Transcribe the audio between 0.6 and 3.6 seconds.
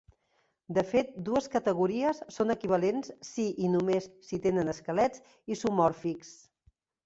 De fet, dues categories són equivalents si